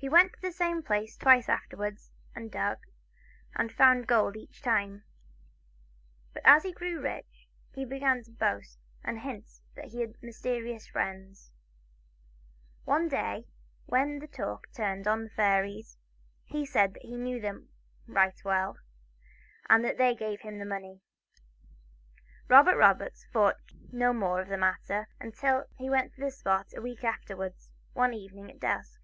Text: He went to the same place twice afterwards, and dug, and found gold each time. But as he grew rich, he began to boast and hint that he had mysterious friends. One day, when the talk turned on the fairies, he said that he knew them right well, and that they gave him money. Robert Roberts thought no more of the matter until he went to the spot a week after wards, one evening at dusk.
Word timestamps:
He 0.00 0.08
went 0.08 0.34
to 0.34 0.40
the 0.40 0.52
same 0.52 0.80
place 0.84 1.16
twice 1.16 1.48
afterwards, 1.48 2.12
and 2.32 2.52
dug, 2.52 2.78
and 3.56 3.72
found 3.72 4.06
gold 4.06 4.36
each 4.36 4.62
time. 4.62 5.02
But 6.32 6.42
as 6.44 6.62
he 6.62 6.70
grew 6.70 7.00
rich, 7.00 7.48
he 7.74 7.84
began 7.84 8.22
to 8.22 8.30
boast 8.30 8.78
and 9.02 9.18
hint 9.18 9.48
that 9.74 9.86
he 9.86 9.98
had 10.02 10.12
mysterious 10.22 10.86
friends. 10.86 11.50
One 12.84 13.08
day, 13.08 13.48
when 13.86 14.20
the 14.20 14.28
talk 14.28 14.68
turned 14.72 15.08
on 15.08 15.24
the 15.24 15.30
fairies, 15.30 15.98
he 16.44 16.64
said 16.64 16.94
that 16.94 17.02
he 17.02 17.16
knew 17.16 17.40
them 17.40 17.70
right 18.06 18.38
well, 18.44 18.76
and 19.68 19.84
that 19.84 19.98
they 19.98 20.14
gave 20.14 20.42
him 20.42 20.58
money. 20.68 21.00
Robert 22.46 22.76
Roberts 22.76 23.26
thought 23.32 23.56
no 23.90 24.12
more 24.12 24.40
of 24.40 24.46
the 24.48 24.56
matter 24.58 25.08
until 25.18 25.64
he 25.76 25.90
went 25.90 26.14
to 26.14 26.20
the 26.20 26.30
spot 26.30 26.68
a 26.76 26.80
week 26.80 27.02
after 27.02 27.36
wards, 27.36 27.72
one 27.94 28.14
evening 28.14 28.48
at 28.48 28.60
dusk. 28.60 28.94